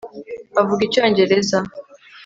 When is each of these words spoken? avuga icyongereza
avuga 0.61 0.81
icyongereza 0.87 1.57